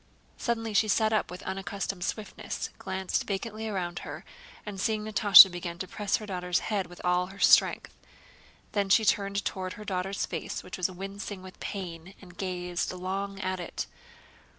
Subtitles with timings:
[0.35, 4.25] Suddenly she sat up with unaccustomed swiftness, glanced vacantly around her,
[4.65, 7.93] and seeing Natásha began to press her daughter's head with all her strength.
[8.71, 13.39] Then she turned toward her daughter's face which was wincing with pain and gazed long
[13.41, 13.85] at it.